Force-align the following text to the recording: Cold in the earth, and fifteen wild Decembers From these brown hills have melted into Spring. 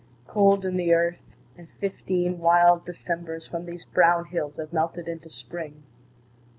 Cold 0.25 0.65
in 0.65 0.77
the 0.77 0.91
earth, 0.95 1.19
and 1.55 1.67
fifteen 1.79 2.39
wild 2.39 2.87
Decembers 2.87 3.45
From 3.45 3.67
these 3.67 3.85
brown 3.85 4.25
hills 4.25 4.55
have 4.55 4.73
melted 4.73 5.07
into 5.07 5.29
Spring. 5.29 5.83